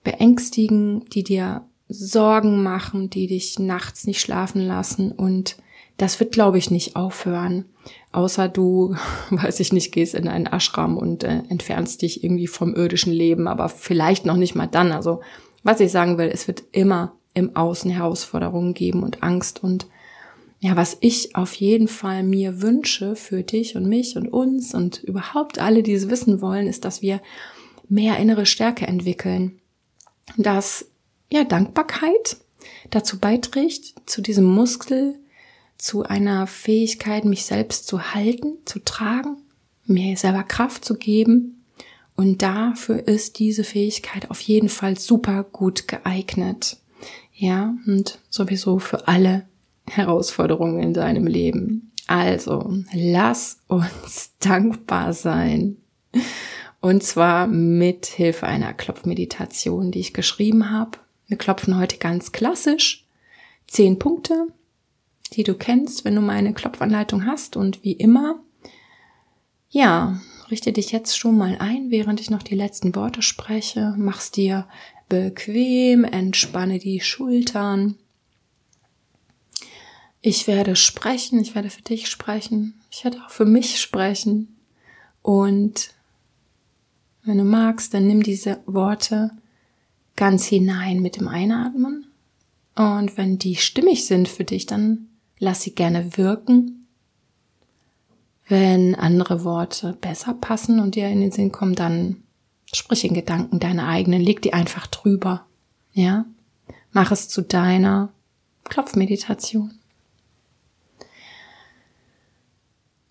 beängstigen, 0.04 1.04
die 1.10 1.24
dir 1.24 1.64
Sorgen 1.88 2.62
machen, 2.62 3.10
die 3.10 3.26
dich 3.26 3.58
nachts 3.58 4.06
nicht 4.06 4.20
schlafen 4.20 4.60
lassen. 4.60 5.12
Und 5.12 5.56
das 5.98 6.18
wird, 6.20 6.32
glaube 6.32 6.56
ich, 6.56 6.70
nicht 6.70 6.96
aufhören. 6.96 7.66
Außer 8.12 8.48
du, 8.48 8.96
weiß 9.30 9.60
ich 9.60 9.72
nicht, 9.72 9.92
gehst 9.92 10.14
in 10.14 10.28
einen 10.28 10.46
Ashram 10.46 10.96
und 10.96 11.24
äh, 11.24 11.42
entfernst 11.50 12.00
dich 12.00 12.24
irgendwie 12.24 12.46
vom 12.46 12.74
irdischen 12.74 13.12
Leben, 13.12 13.46
aber 13.46 13.68
vielleicht 13.68 14.24
noch 14.24 14.36
nicht 14.36 14.54
mal 14.54 14.66
dann. 14.66 14.92
Also, 14.92 15.20
was 15.62 15.80
ich 15.80 15.92
sagen 15.92 16.16
will, 16.16 16.30
es 16.32 16.48
wird 16.48 16.64
immer 16.72 17.12
im 17.34 17.54
Außen 17.54 17.90
Herausforderungen 17.90 18.72
geben 18.72 19.02
und 19.02 19.22
Angst 19.22 19.62
und 19.62 19.86
ja, 20.60 20.74
was 20.74 20.96
ich 21.00 21.36
auf 21.36 21.54
jeden 21.54 21.86
Fall 21.86 22.24
mir 22.24 22.62
wünsche 22.62 23.14
für 23.14 23.44
dich 23.44 23.76
und 23.76 23.86
mich 23.86 24.16
und 24.16 24.26
uns 24.26 24.74
und 24.74 25.02
überhaupt 25.04 25.60
alle, 25.60 25.84
die 25.84 25.92
es 25.92 26.10
wissen 26.10 26.40
wollen, 26.40 26.66
ist, 26.66 26.84
dass 26.84 27.00
wir 27.00 27.20
mehr 27.88 28.16
innere 28.18 28.44
Stärke 28.44 28.86
entwickeln. 28.86 29.60
Dass, 30.36 30.86
ja, 31.30 31.44
Dankbarkeit 31.44 32.38
dazu 32.90 33.20
beiträgt, 33.20 33.94
zu 34.06 34.20
diesem 34.20 34.46
Muskel, 34.46 35.14
zu 35.78 36.02
einer 36.02 36.46
Fähigkeit, 36.46 37.24
mich 37.24 37.44
selbst 37.44 37.86
zu 37.86 38.14
halten, 38.14 38.58
zu 38.64 38.80
tragen, 38.80 39.36
mir 39.86 40.16
selber 40.16 40.42
Kraft 40.42 40.84
zu 40.84 40.96
geben. 40.96 41.64
Und 42.16 42.42
dafür 42.42 43.06
ist 43.06 43.38
diese 43.38 43.62
Fähigkeit 43.62 44.30
auf 44.30 44.40
jeden 44.40 44.68
Fall 44.68 44.98
super 44.98 45.44
gut 45.44 45.86
geeignet. 45.86 46.78
Ja, 47.32 47.74
und 47.86 48.18
sowieso 48.28 48.80
für 48.80 49.06
alle 49.06 49.46
Herausforderungen 49.88 50.82
in 50.82 50.92
deinem 50.92 51.28
Leben. 51.28 51.92
Also, 52.08 52.74
lass 52.92 53.60
uns 53.68 54.32
dankbar 54.40 55.12
sein. 55.12 55.76
Und 56.80 57.02
zwar 57.04 57.46
mit 57.46 58.06
Hilfe 58.06 58.46
einer 58.46 58.72
Klopfmeditation, 58.72 59.92
die 59.92 60.00
ich 60.00 60.14
geschrieben 60.14 60.70
habe. 60.70 60.98
Wir 61.26 61.36
klopfen 61.36 61.78
heute 61.78 61.98
ganz 61.98 62.32
klassisch. 62.32 63.06
Zehn 63.66 63.98
Punkte, 63.98 64.48
die 65.34 65.42
du 65.42 65.54
kennst, 65.54 66.04
wenn 66.04 66.14
du 66.14 66.20
meine 66.20 66.54
Klopfanleitung 66.54 67.26
hast. 67.26 67.56
Und 67.56 67.84
wie 67.84 67.92
immer, 67.92 68.42
ja, 69.70 70.20
richte 70.50 70.72
dich 70.72 70.92
jetzt 70.92 71.18
schon 71.18 71.36
mal 71.36 71.56
ein, 71.58 71.90
während 71.90 72.20
ich 72.20 72.30
noch 72.30 72.42
die 72.42 72.54
letzten 72.54 72.94
Worte 72.94 73.22
spreche. 73.22 73.94
Mach's 73.96 74.30
dir 74.30 74.66
bequem, 75.08 76.04
entspanne 76.04 76.78
die 76.78 77.00
Schultern. 77.00 77.96
Ich 80.20 80.46
werde 80.46 80.76
sprechen, 80.76 81.40
ich 81.40 81.54
werde 81.54 81.70
für 81.70 81.82
dich 81.82 82.08
sprechen, 82.08 82.80
ich 82.90 83.04
werde 83.04 83.18
auch 83.24 83.30
für 83.30 83.44
mich 83.44 83.80
sprechen. 83.80 84.56
Und 85.22 85.90
wenn 87.22 87.38
du 87.38 87.44
magst, 87.44 87.94
dann 87.94 88.06
nimm 88.06 88.22
diese 88.22 88.60
Worte 88.66 89.30
ganz 90.16 90.46
hinein 90.46 91.00
mit 91.00 91.16
dem 91.16 91.28
Einatmen 91.28 92.06
Und 92.74 93.16
wenn 93.16 93.38
die 93.38 93.56
stimmig 93.56 94.06
sind 94.06 94.28
für 94.28 94.44
dich, 94.44 94.66
dann 94.66 95.07
lass 95.38 95.62
sie 95.62 95.74
gerne 95.74 96.16
wirken. 96.16 96.86
Wenn 98.46 98.94
andere 98.94 99.44
Worte 99.44 99.96
besser 100.00 100.34
passen 100.34 100.80
und 100.80 100.94
dir 100.94 101.08
in 101.08 101.20
den 101.20 101.32
Sinn 101.32 101.52
kommen, 101.52 101.74
dann 101.74 102.22
sprich 102.72 103.04
in 103.04 103.14
Gedanken 103.14 103.60
deine 103.60 103.86
eigenen, 103.86 104.22
leg 104.22 104.42
die 104.42 104.52
einfach 104.52 104.86
drüber. 104.86 105.46
Ja? 105.92 106.24
Mach 106.92 107.10
es 107.10 107.28
zu 107.28 107.42
deiner 107.42 108.12
Klopfmeditation. 108.64 109.78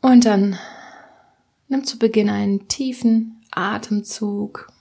Und 0.02 0.26
dann 0.26 0.58
nimm 1.68 1.84
zu 1.84 2.00
Beginn 2.00 2.30
einen 2.30 2.68
tiefen 2.68 3.44
Atemzug, 3.52 4.72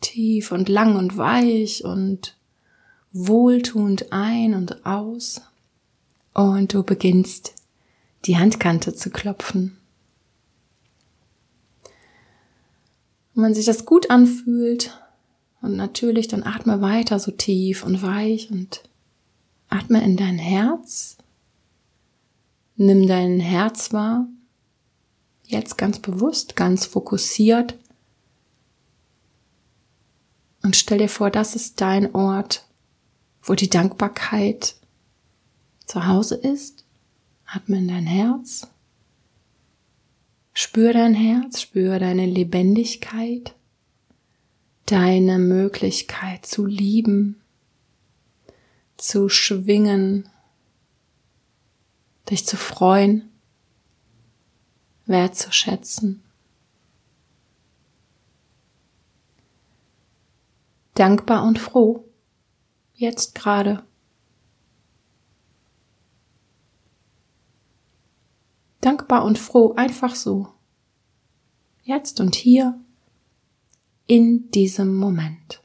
tief 0.00 0.52
und 0.52 0.68
lang 0.68 0.96
und 0.96 1.16
weich 1.16 1.84
und 1.84 2.36
wohltuend 3.12 4.12
ein 4.12 4.54
und 4.54 4.86
aus. 4.86 5.42
Und 6.38 6.72
du 6.72 6.84
beginnst 6.84 7.56
die 8.24 8.38
Handkante 8.38 8.94
zu 8.94 9.10
klopfen. 9.10 9.76
Und 13.34 13.42
wenn 13.42 13.54
sich 13.56 13.66
das 13.66 13.84
gut 13.84 14.08
anfühlt 14.08 14.96
und 15.62 15.74
natürlich, 15.74 16.28
dann 16.28 16.44
atme 16.44 16.80
weiter 16.80 17.18
so 17.18 17.32
tief 17.32 17.82
und 17.82 18.02
weich 18.02 18.52
und 18.52 18.84
atme 19.68 20.00
in 20.04 20.16
dein 20.16 20.38
Herz. 20.38 21.16
Nimm 22.76 23.08
dein 23.08 23.40
Herz 23.40 23.92
wahr. 23.92 24.28
Jetzt 25.42 25.76
ganz 25.76 25.98
bewusst, 25.98 26.54
ganz 26.54 26.86
fokussiert. 26.86 27.76
Und 30.62 30.76
stell 30.76 30.98
dir 30.98 31.08
vor, 31.08 31.30
das 31.30 31.56
ist 31.56 31.80
dein 31.80 32.14
Ort, 32.14 32.64
wo 33.42 33.54
die 33.54 33.68
Dankbarkeit 33.68 34.77
zu 35.88 36.06
Hause 36.06 36.36
ist. 36.36 36.84
Atme 37.46 37.78
in 37.78 37.88
dein 37.88 38.06
Herz. 38.06 38.68
Spür 40.52 40.92
dein 40.92 41.14
Herz, 41.14 41.62
spür 41.62 41.98
deine 41.98 42.26
Lebendigkeit, 42.26 43.54
deine 44.86 45.38
Möglichkeit 45.38 46.44
zu 46.44 46.66
lieben, 46.66 47.40
zu 48.96 49.28
schwingen, 49.28 50.28
dich 52.28 52.44
zu 52.44 52.56
freuen, 52.56 53.30
wertzuschätzen. 55.06 56.22
Dankbar 60.94 61.44
und 61.44 61.60
froh, 61.60 62.04
jetzt 62.94 63.36
gerade. 63.36 63.87
Dankbar 68.80 69.24
und 69.24 69.38
froh, 69.38 69.74
einfach 69.74 70.14
so. 70.14 70.48
Jetzt 71.82 72.20
und 72.20 72.34
hier, 72.34 72.78
in 74.06 74.50
diesem 74.50 74.94
Moment. 74.94 75.62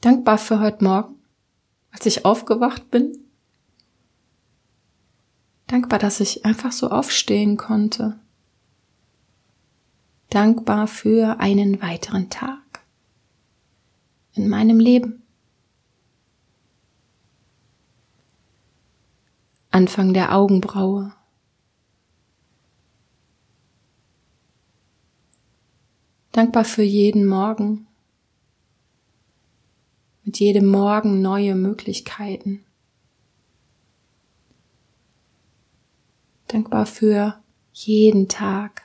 Dankbar 0.00 0.38
für 0.38 0.60
heute 0.60 0.84
Morgen, 0.84 1.16
als 1.90 2.06
ich 2.06 2.24
aufgewacht 2.24 2.90
bin. 2.90 3.18
Dankbar, 5.66 5.98
dass 5.98 6.20
ich 6.20 6.44
einfach 6.44 6.70
so 6.70 6.90
aufstehen 6.90 7.56
konnte. 7.56 8.18
Dankbar 10.30 10.86
für 10.86 11.40
einen 11.40 11.80
weiteren 11.82 12.30
Tag 12.30 12.84
in 14.34 14.48
meinem 14.48 14.78
Leben. 14.78 15.25
Anfang 19.76 20.14
der 20.14 20.34
Augenbraue. 20.34 21.12
Dankbar 26.32 26.64
für 26.64 26.82
jeden 26.82 27.26
Morgen. 27.26 27.86
Mit 30.24 30.40
jedem 30.40 30.64
Morgen 30.64 31.20
neue 31.20 31.54
Möglichkeiten. 31.54 32.64
Dankbar 36.48 36.86
für 36.86 37.38
jeden 37.74 38.28
Tag. 38.30 38.80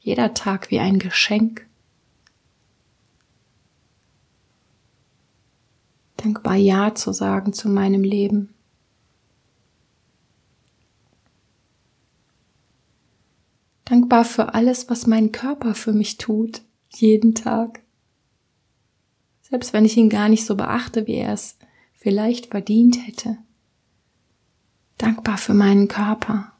Jeder 0.00 0.32
Tag 0.32 0.70
wie 0.70 0.80
ein 0.80 0.98
Geschenk. 0.98 1.66
Dankbar 6.16 6.56
Ja 6.56 6.94
zu 6.94 7.12
sagen 7.12 7.52
zu 7.52 7.68
meinem 7.68 8.02
Leben. 8.02 8.51
Dankbar 13.92 14.24
für 14.24 14.54
alles, 14.54 14.88
was 14.88 15.06
mein 15.06 15.32
Körper 15.32 15.74
für 15.74 15.92
mich 15.92 16.16
tut, 16.16 16.62
jeden 16.88 17.34
Tag. 17.34 17.82
Selbst 19.42 19.74
wenn 19.74 19.84
ich 19.84 19.98
ihn 19.98 20.08
gar 20.08 20.30
nicht 20.30 20.46
so 20.46 20.56
beachte, 20.56 21.06
wie 21.06 21.16
er 21.16 21.34
es 21.34 21.58
vielleicht 21.92 22.46
verdient 22.46 23.06
hätte. 23.06 23.36
Dankbar 24.96 25.36
für 25.36 25.52
meinen 25.52 25.88
Körper, 25.88 26.52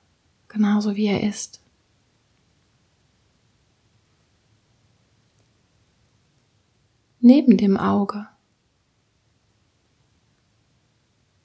genauso 0.49 0.95
wie 0.95 1.07
er 1.07 1.27
ist. 1.27 1.63
Neben 7.19 7.57
dem 7.57 7.79
Auge. 7.79 8.29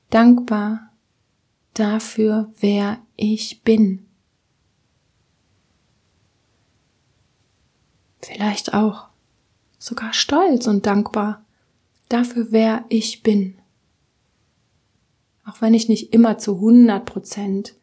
Dankbar 0.10 0.92
dafür, 1.74 2.52
wer 2.60 3.00
ich 3.16 3.62
bin. 3.64 4.07
Vielleicht 8.22 8.74
auch 8.74 9.08
sogar 9.78 10.14
stolz 10.14 10.68
und 10.68 10.86
dankbar 10.86 11.44
dafür, 12.10 12.48
wer 12.52 12.86
ich 12.90 13.24
bin. 13.24 13.56
Auch 15.46 15.62
wenn 15.62 15.74
ich 15.74 15.88
nicht 15.88 16.14
immer 16.14 16.38
zu 16.38 16.56
100 16.56 17.06
Prozent 17.06 17.74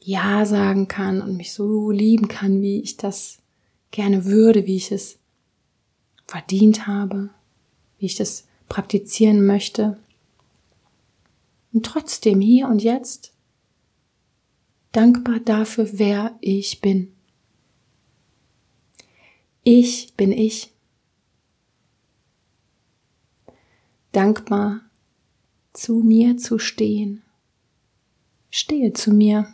Ja 0.00 0.46
sagen 0.46 0.88
kann 0.88 1.20
und 1.20 1.36
mich 1.36 1.52
so 1.52 1.90
lieben 1.90 2.28
kann, 2.28 2.62
wie 2.62 2.80
ich 2.80 2.96
das 2.96 3.38
gerne 3.90 4.24
würde, 4.24 4.66
wie 4.66 4.76
ich 4.76 4.92
es 4.92 5.18
verdient 6.26 6.86
habe, 6.86 7.30
wie 7.98 8.06
ich 8.06 8.14
das 8.14 8.46
praktizieren 8.68 9.46
möchte. 9.46 9.98
Und 11.72 11.84
trotzdem 11.84 12.40
hier 12.40 12.68
und 12.68 12.82
jetzt 12.82 13.32
dankbar 14.92 15.40
dafür, 15.40 15.88
wer 15.92 16.36
ich 16.40 16.80
bin. 16.80 17.15
Ich 19.68 20.14
bin 20.16 20.30
ich. 20.30 20.72
Dankbar 24.12 24.82
zu 25.72 26.04
mir 26.04 26.36
zu 26.36 26.60
stehen. 26.60 27.24
Stehe 28.48 28.92
zu 28.92 29.12
mir. 29.12 29.48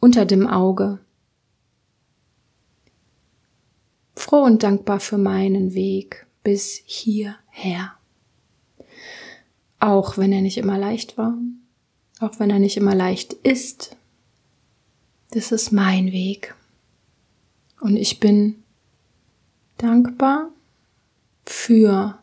Unter 0.00 0.26
dem 0.26 0.48
Auge. 0.48 0.98
Froh 4.16 4.42
und 4.42 4.64
dankbar 4.64 4.98
für 4.98 5.18
meinen 5.18 5.72
Weg 5.74 6.26
bis 6.42 6.82
hierher. 6.84 7.94
Auch 9.78 10.18
wenn 10.18 10.32
er 10.32 10.42
nicht 10.42 10.58
immer 10.58 10.78
leicht 10.78 11.16
war, 11.16 11.38
auch 12.18 12.40
wenn 12.40 12.50
er 12.50 12.58
nicht 12.58 12.76
immer 12.76 12.96
leicht 12.96 13.34
ist, 13.34 13.96
das 15.30 15.52
ist 15.52 15.72
mein 15.72 16.12
Weg. 16.12 16.54
Und 17.80 17.96
ich 17.96 18.20
bin 18.20 18.62
dankbar 19.78 20.50
für 21.46 22.18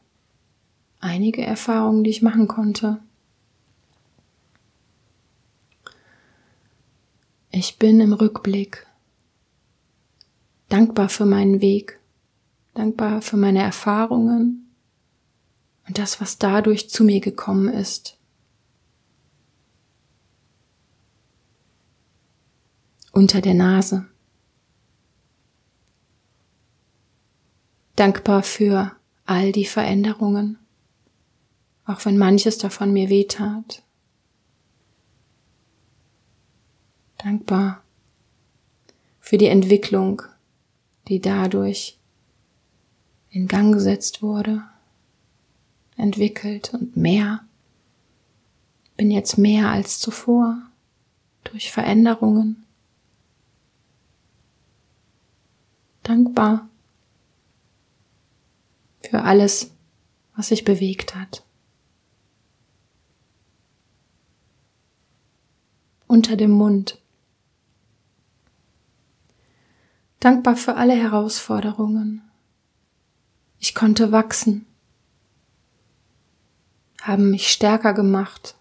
einige 0.99 1.43
Erfahrungen, 1.43 2.03
die 2.03 2.09
ich 2.09 2.21
machen 2.21 2.47
konnte. 2.47 2.99
Ich 7.51 7.77
bin 7.77 7.99
im 8.01 8.13
Rückblick 8.13 8.85
dankbar 10.69 11.09
für 11.09 11.25
meinen 11.25 11.61
Weg, 11.61 11.99
dankbar 12.73 13.21
für 13.21 13.37
meine 13.37 13.63
Erfahrungen 13.63 14.75
und 15.87 15.97
das, 15.97 16.21
was 16.21 16.37
dadurch 16.37 16.89
zu 16.89 17.03
mir 17.03 17.21
gekommen 17.21 17.69
ist. 17.69 18.16
Unter 23.17 23.41
der 23.41 23.55
Nase. 23.55 24.05
Dankbar 27.95 28.43
für 28.43 28.91
all 29.25 29.51
die 29.51 29.65
Veränderungen, 29.65 30.59
auch 31.87 32.05
wenn 32.05 32.19
manches 32.19 32.59
davon 32.59 32.93
mir 32.93 33.09
wehtat. 33.09 33.81
Dankbar 37.17 37.81
für 39.19 39.39
die 39.39 39.47
Entwicklung, 39.47 40.21
die 41.07 41.19
dadurch 41.19 41.97
in 43.31 43.47
Gang 43.47 43.73
gesetzt 43.73 44.21
wurde, 44.21 44.61
entwickelt 45.95 46.71
und 46.75 46.95
mehr. 46.95 47.43
Bin 48.95 49.09
jetzt 49.09 49.39
mehr 49.39 49.71
als 49.71 49.97
zuvor 49.97 50.61
durch 51.45 51.71
Veränderungen. 51.71 52.66
Dankbar 56.07 56.69
für 59.01 59.23
alles, 59.23 59.71
was 60.37 60.47
sich 60.47 60.63
bewegt 60.63 61.15
hat. 61.15 61.43
Unter 66.07 66.37
dem 66.37 66.51
Mund 66.51 67.01
dankbar 70.21 70.55
für 70.55 70.75
alle 70.75 70.93
Herausforderungen. 70.93 72.21
Ich 73.59 73.75
konnte 73.75 74.13
wachsen, 74.13 74.65
haben 77.01 77.31
mich 77.31 77.49
stärker 77.49 77.93
gemacht, 77.93 78.55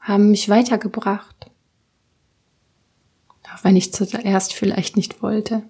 haben 0.00 0.30
mich 0.30 0.50
weitergebracht, 0.50 1.50
auch 3.54 3.64
wenn 3.64 3.76
ich 3.76 3.92
zuerst 3.92 4.52
vielleicht 4.52 4.96
nicht 4.96 5.22
wollte. 5.22 5.62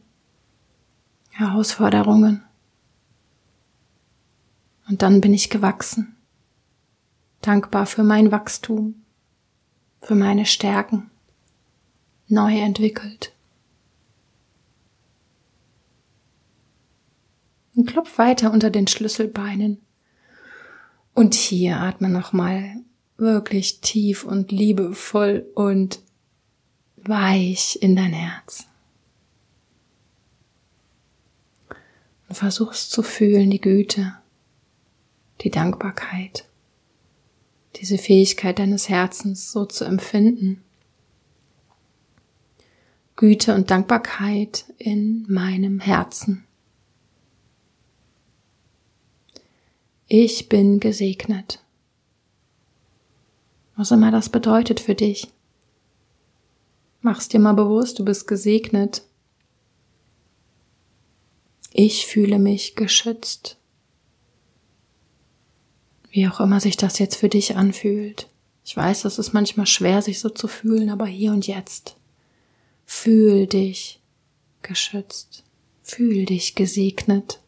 Herausforderungen. 1.31 2.43
Und 4.89 5.03
dann 5.03 5.21
bin 5.21 5.35
ich 5.35 5.51
gewachsen, 5.51 6.17
dankbar 7.43 7.87
für 7.87 8.03
mein 8.03 8.33
Wachstum, 8.33 9.03
für 10.01 10.15
meine 10.15 10.47
Stärken, 10.47 11.11
neu 12.27 12.59
entwickelt. 12.59 13.33
Und 17.75 17.87
klopf 17.87 18.19
weiter 18.19 18.51
unter 18.51 18.71
den 18.71 18.89
Schlüsselbeinen. 18.89 19.81
Und 21.15 21.35
hier 21.35 21.81
atme 21.81 22.09
nochmal 22.09 22.77
wirklich 23.19 23.81
tief 23.81 24.25
und 24.25 24.51
liebevoll 24.51 25.47
und 25.55 26.01
weich 27.09 27.79
in 27.81 27.97
dein 27.97 28.13
Herz. 28.13 28.67
Und 32.29 32.35
versuchst 32.35 32.91
zu 32.91 33.03
fühlen 33.03 33.51
die 33.51 33.61
Güte, 33.61 34.15
die 35.41 35.51
Dankbarkeit, 35.51 36.47
diese 37.77 37.97
Fähigkeit 37.97 38.59
deines 38.59 38.89
Herzens 38.89 39.51
so 39.51 39.65
zu 39.65 39.85
empfinden. 39.85 40.63
Güte 43.17 43.55
und 43.55 43.71
Dankbarkeit 43.71 44.67
in 44.79 45.25
meinem 45.29 45.81
Herzen. 45.81 46.45
Ich 50.07 50.49
bin 50.49 50.81
gesegnet. 50.81 51.63
Was 53.77 53.91
immer 53.91 54.11
das 54.11 54.29
bedeutet 54.29 54.81
für 54.81 54.95
dich. 54.95 55.29
Mach's 57.11 57.27
dir 57.27 57.41
mal 57.41 57.55
bewusst, 57.55 57.99
du 57.99 58.05
bist 58.05 58.29
gesegnet. 58.29 59.03
Ich 61.73 62.07
fühle 62.07 62.39
mich 62.39 62.77
geschützt. 62.77 63.57
Wie 66.11 66.29
auch 66.29 66.39
immer 66.39 66.61
sich 66.61 66.77
das 66.77 66.99
jetzt 66.99 67.17
für 67.17 67.31
dich 67.31 67.57
anfühlt. 67.57 68.29
Ich 68.63 68.77
weiß, 68.77 69.01
das 69.01 69.19
ist 69.19 69.33
manchmal 69.33 69.65
schwer, 69.65 70.03
sich 70.03 70.21
so 70.21 70.29
zu 70.29 70.49
fühlen, 70.49 70.91
aber 70.91 71.07
hier 71.07 71.33
und 71.33 71.47
jetzt. 71.47 71.97
Fühl 72.85 73.47
dich 73.47 74.03
geschützt. 74.61 75.45
Fühl 75.83 76.27
dich 76.27 76.57
gesegnet. 76.57 77.41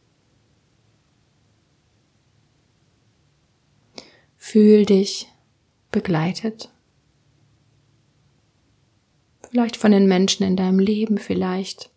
Fühl 4.38 4.87
dich 4.87 5.29
begleitet. 5.90 6.70
Vielleicht 9.51 9.77
von 9.77 9.91
den 9.91 10.07
Menschen 10.07 10.45
in 10.45 10.55
deinem 10.55 10.79
Leben, 10.79 11.19
vielleicht 11.19 11.91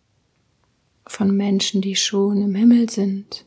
von 1.06 1.36
Menschen, 1.36 1.80
die 1.82 1.94
schon 1.94 2.42
im 2.42 2.56
Himmel 2.56 2.90
sind. 2.90 3.44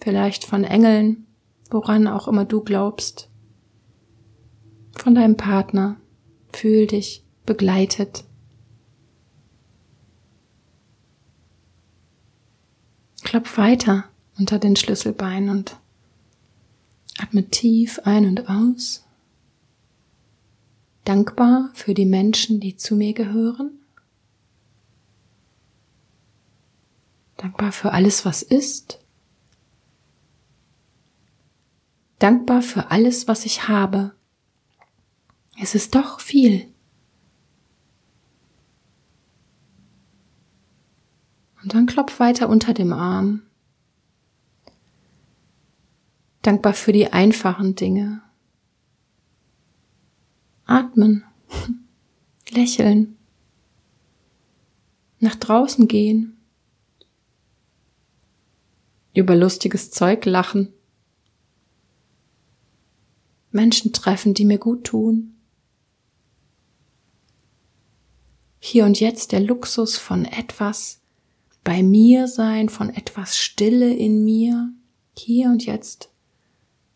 Vielleicht 0.00 0.44
von 0.44 0.62
Engeln, 0.62 1.26
woran 1.70 2.06
auch 2.06 2.28
immer 2.28 2.44
du 2.44 2.60
glaubst. 2.60 3.28
Von 4.96 5.16
deinem 5.16 5.36
Partner. 5.36 5.96
Fühl 6.52 6.86
dich 6.86 7.24
begleitet. 7.46 8.24
Klopf 13.22 13.56
weiter 13.58 14.04
unter 14.38 14.58
den 14.58 14.76
Schlüsselbeinen 14.76 15.48
und 15.50 15.76
atme 17.18 17.48
tief 17.48 18.00
ein 18.04 18.26
und 18.26 18.48
aus. 18.48 19.04
Dankbar 21.10 21.70
für 21.74 21.92
die 21.92 22.06
Menschen, 22.06 22.60
die 22.60 22.76
zu 22.76 22.94
mir 22.94 23.14
gehören. 23.14 23.80
Dankbar 27.36 27.72
für 27.72 27.90
alles, 27.90 28.24
was 28.24 28.44
ist. 28.44 29.00
Dankbar 32.20 32.62
für 32.62 32.92
alles, 32.92 33.26
was 33.26 33.44
ich 33.44 33.66
habe. 33.66 34.14
Es 35.60 35.74
ist 35.74 35.96
doch 35.96 36.20
viel. 36.20 36.72
Und 41.60 41.74
dann 41.74 41.86
klopf 41.86 42.20
weiter 42.20 42.48
unter 42.48 42.72
dem 42.72 42.92
Arm 42.92 43.42
dankbar 46.42 46.74
für 46.74 46.92
die 46.92 47.12
einfachen 47.12 47.74
Dinge. 47.74 48.22
Atmen, 50.70 51.24
lächeln, 52.50 53.16
nach 55.18 55.34
draußen 55.34 55.88
gehen, 55.88 56.36
über 59.12 59.34
lustiges 59.34 59.90
Zeug 59.90 60.24
lachen, 60.26 60.72
Menschen 63.50 63.92
treffen, 63.92 64.32
die 64.32 64.44
mir 64.44 64.58
gut 64.58 64.84
tun. 64.84 65.34
Hier 68.60 68.84
und 68.84 69.00
jetzt 69.00 69.32
der 69.32 69.40
Luxus 69.40 69.98
von 69.98 70.24
etwas 70.24 71.00
bei 71.64 71.82
mir 71.82 72.28
sein, 72.28 72.68
von 72.68 72.90
etwas 72.90 73.36
Stille 73.36 73.92
in 73.92 74.24
mir, 74.24 74.72
hier 75.18 75.48
und 75.48 75.66
jetzt 75.66 76.10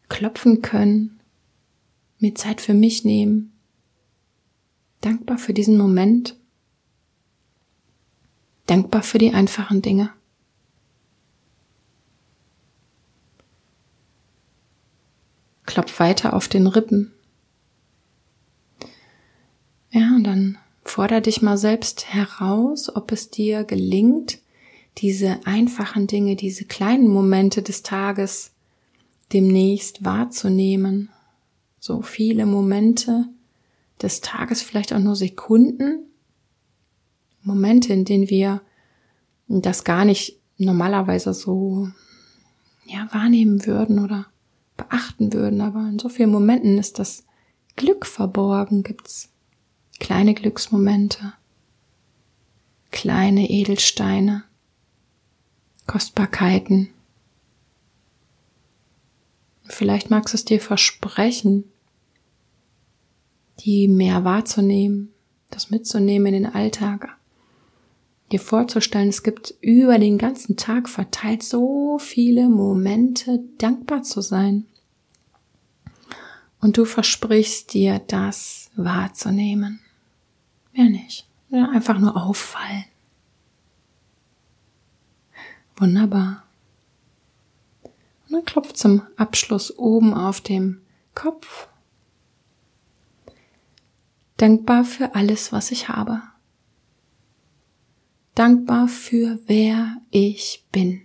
klopfen 0.09 0.63
können, 0.63 1.21
mir 2.21 2.37
Zeit 2.37 2.61
für 2.61 2.75
mich 2.75 3.05
nehmen, 3.05 3.51
dankbar 5.05 5.39
für 5.39 5.53
diesen 5.53 5.77
Moment, 5.77 6.37
dankbar 8.67 9.03
für 9.03 9.19
die 9.19 9.33
einfachen 9.33 9.83
Dinge. 9.83 10.11
Klopf 15.67 15.99
weiter 15.99 16.35
auf 16.35 16.49
den 16.49 16.67
Rippen. 16.67 17.13
Ja, 19.91 20.15
und 20.17 20.25
dann 20.25 20.59
forder 20.83 21.21
dich 21.21 21.43
mal 21.43 21.57
selbst 21.57 22.13
heraus, 22.13 22.95
ob 22.95 23.13
es 23.13 23.31
dir 23.31 23.65
gelingt, 23.65 24.39
diese 24.99 25.41
einfachen 25.45 26.07
Dinge, 26.07 26.37
diese 26.37 26.65
kleinen 26.65 27.09
Momente 27.09 27.63
des 27.63 27.83
Tages 27.83 28.53
demnächst 29.33 30.05
wahrzunehmen. 30.05 31.11
So 31.81 32.03
viele 32.03 32.47
Momente 32.47 33.27
des 34.03 34.21
Tages, 34.21 34.63
vielleicht 34.63 34.93
auch 34.93 34.99
nur 34.99 35.17
Sekunden. 35.17 36.11
Momente, 37.43 37.93
in 37.93 38.05
denen 38.05 38.29
wir 38.29 38.63
das 39.49 39.85
gar 39.85 40.05
nicht 40.05 40.41
normalerweise 40.57 41.35
so 41.35 41.89
ja, 42.87 43.09
wahrnehmen 43.13 43.67
würden 43.67 43.99
oder 43.99 44.27
beachten 44.77 45.33
würden. 45.33 45.61
Aber 45.61 45.81
in 45.89 45.99
so 45.99 46.09
vielen 46.09 46.31
Momenten 46.31 46.79
ist 46.79 46.99
das 46.99 47.25
Glück 47.77 48.07
verborgen, 48.07 48.83
gibt's 48.83 49.31
kleine 50.01 50.35
Glücksmomente, 50.35 51.35
kleine 52.91 53.51
Edelsteine, 53.51 54.45
Kostbarkeiten, 55.87 56.89
Vielleicht 59.67 60.11
magst 60.11 60.35
du 60.35 60.37
es 60.37 60.45
dir 60.45 60.61
versprechen, 60.61 61.65
die 63.61 63.89
mehr 63.89 64.25
wahrzunehmen, 64.25 65.13
das 65.51 65.71
mitzunehmen 65.71 66.35
in 66.35 66.43
den 66.45 66.53
Alltag, 66.55 67.17
dir 68.33 68.41
vorzustellen, 68.41 69.09
es 69.09 69.23
gibt 69.23 69.55
über 69.61 69.99
den 69.99 70.19
ganzen 70.19 70.57
Tag 70.57 70.89
verteilt 70.89 71.43
so 71.43 71.99
viele 71.99 72.49
Momente, 72.49 73.45
dankbar 73.59 74.03
zu 74.03 74.21
sein. 74.21 74.67
Und 76.61 76.79
du 76.79 76.85
versprichst 76.85 77.75
dir, 77.75 77.99
dass 77.99 78.71
wahrzunehmen. 78.75 79.81
Mehr 80.73 80.89
nicht. 80.89 81.27
Ja, 81.51 81.69
einfach 81.71 81.99
nur 81.99 82.17
auffallen. 82.17 82.85
Wunderbar. 85.77 86.45
Und 87.83 88.33
dann 88.33 88.45
klopft 88.45 88.77
zum 88.77 89.03
Abschluss 89.17 89.77
oben 89.79 90.15
auf 90.15 90.41
dem 90.41 90.81
Kopf. 91.15 91.69
Dankbar 94.37 94.85
für 94.85 95.15
alles, 95.15 95.53
was 95.53 95.71
ich 95.71 95.89
habe. 95.89 96.23
Dankbar 98.35 98.89
für 98.89 99.39
wer 99.47 99.97
ich 100.11 100.65
bin. 100.73 101.03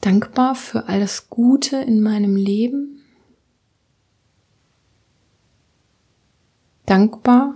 Dankbar 0.00 0.56
für 0.56 0.88
alles 0.88 1.30
Gute 1.30 1.76
in 1.76 2.02
meinem 2.02 2.34
Leben. 2.34 3.04
Dankbar, 6.86 7.54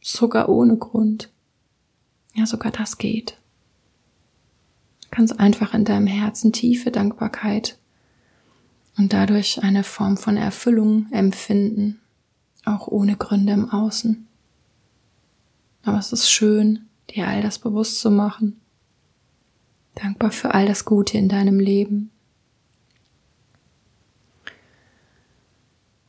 sogar 0.00 0.48
ohne 0.48 0.78
Grund. 0.78 1.30
Ja, 2.32 2.46
sogar 2.46 2.72
das 2.72 2.96
geht. 2.96 3.38
Ganz 5.10 5.32
einfach 5.32 5.74
in 5.74 5.84
deinem 5.84 6.06
Herzen 6.06 6.52
tiefe 6.54 6.90
Dankbarkeit 6.90 7.78
und 8.98 9.12
dadurch 9.12 9.62
eine 9.62 9.84
Form 9.84 10.16
von 10.16 10.36
Erfüllung 10.36 11.06
empfinden, 11.12 12.00
auch 12.64 12.88
ohne 12.88 13.16
Gründe 13.16 13.52
im 13.52 13.70
Außen. 13.70 14.26
Aber 15.84 15.98
es 15.98 16.12
ist 16.12 16.28
schön, 16.28 16.86
dir 17.10 17.28
all 17.28 17.40
das 17.40 17.60
bewusst 17.60 18.00
zu 18.00 18.10
machen. 18.10 18.60
Dankbar 19.94 20.32
für 20.32 20.52
all 20.52 20.66
das 20.66 20.84
Gute 20.84 21.16
in 21.16 21.28
deinem 21.28 21.60
Leben. 21.60 22.10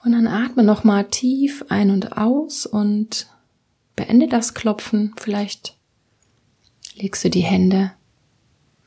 Und 0.04 0.14
dann 0.14 0.28
atme 0.28 0.64
nochmal 0.64 1.06
tief 1.06 1.66
ein 1.70 1.92
und 1.92 2.18
aus 2.18 2.66
und 2.66 3.28
beende 3.96 4.28
das 4.28 4.54
Klopfen. 4.54 5.14
Vielleicht 5.18 5.78
legst 6.96 7.24
du 7.24 7.30
die 7.30 7.42
Hände 7.42 7.92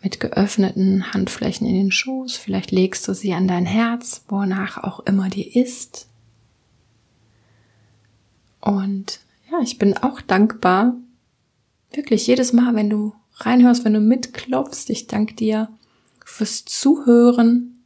mit 0.02 0.20
geöffneten 0.20 1.12
Handflächen 1.12 1.66
in 1.66 1.74
den 1.74 1.92
Schoß. 1.92 2.36
Vielleicht 2.36 2.70
legst 2.72 3.06
du 3.06 3.14
sie 3.14 3.34
an 3.34 3.46
dein 3.46 3.66
Herz, 3.66 4.24
wonach 4.28 4.78
auch 4.78 5.00
immer 5.00 5.28
dir 5.28 5.54
ist. 5.54 6.08
Und 8.60 9.20
ja, 9.50 9.60
ich 9.62 9.78
bin 9.78 9.96
auch 9.96 10.20
dankbar. 10.20 10.94
Wirklich 11.92 12.26
jedes 12.26 12.52
Mal, 12.52 12.74
wenn 12.74 12.90
du 12.90 13.12
reinhörst, 13.36 13.84
wenn 13.84 13.94
du 13.94 14.00
mitklopfst, 14.00 14.88
ich 14.88 15.06
danke 15.06 15.34
dir 15.34 15.68
fürs 16.24 16.64
Zuhören. 16.64 17.84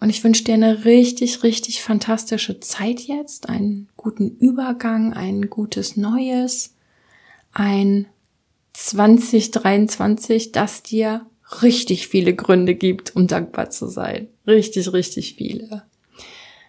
Und 0.00 0.10
ich 0.10 0.24
wünsche 0.24 0.44
dir 0.44 0.54
eine 0.54 0.84
richtig, 0.84 1.44
richtig 1.44 1.82
fantastische 1.82 2.58
Zeit 2.58 3.00
jetzt, 3.00 3.48
einen 3.48 3.88
guten 3.96 4.36
Übergang, 4.36 5.12
ein 5.12 5.48
gutes 5.48 5.96
Neues, 5.96 6.74
ein 7.52 8.08
2023, 8.72 10.52
das 10.52 10.82
dir 10.82 11.26
richtig 11.62 12.08
viele 12.08 12.34
Gründe 12.34 12.74
gibt, 12.74 13.14
um 13.14 13.26
dankbar 13.26 13.70
zu 13.70 13.86
sein. 13.86 14.28
Richtig, 14.46 14.92
richtig 14.92 15.34
viele. 15.34 15.82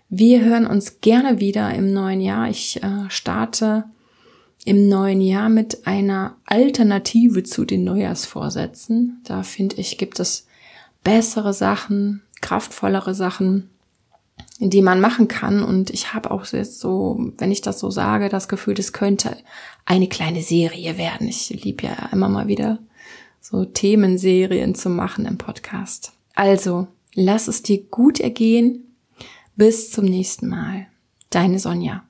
Wir 0.09 0.41
hören 0.41 0.67
uns 0.67 1.01
gerne 1.01 1.39
wieder 1.39 1.73
im 1.73 1.93
neuen 1.93 2.21
Jahr. 2.21 2.49
Ich 2.49 2.83
äh, 2.83 3.09
starte 3.09 3.85
im 4.65 4.87
neuen 4.87 5.21
Jahr 5.21 5.49
mit 5.49 5.87
einer 5.87 6.37
Alternative 6.45 7.43
zu 7.43 7.65
den 7.65 7.83
Neujahrsvorsätzen. 7.83 9.21
Da 9.23 9.43
finde 9.43 9.77
ich, 9.77 9.97
gibt 9.97 10.19
es 10.19 10.47
bessere 11.03 11.53
Sachen, 11.53 12.21
kraftvollere 12.41 13.13
Sachen, 13.15 13.69
die 14.59 14.81
man 14.81 15.01
machen 15.01 15.27
kann. 15.27 15.63
Und 15.63 15.89
ich 15.89 16.13
habe 16.13 16.31
auch 16.31 16.45
jetzt 16.45 16.79
so, 16.79 17.31
wenn 17.37 17.51
ich 17.51 17.61
das 17.61 17.79
so 17.79 17.89
sage, 17.89 18.29
das 18.29 18.47
Gefühl, 18.47 18.73
das 18.73 18.93
könnte 18.93 19.35
eine 19.85 20.07
kleine 20.07 20.41
Serie 20.41 20.97
werden. 20.97 21.27
Ich 21.27 21.49
liebe 21.49 21.85
ja 21.85 22.09
immer 22.11 22.29
mal 22.29 22.47
wieder 22.47 22.79
so 23.41 23.65
Themenserien 23.65 24.75
zu 24.75 24.89
machen 24.89 25.25
im 25.25 25.37
Podcast. 25.37 26.13
Also, 26.35 26.87
lass 27.13 27.47
es 27.47 27.61
dir 27.61 27.83
gut 27.83 28.19
ergehen. 28.19 28.95
Bis 29.55 29.91
zum 29.91 30.05
nächsten 30.05 30.47
Mal. 30.47 30.87
Deine 31.29 31.59
Sonja. 31.59 32.03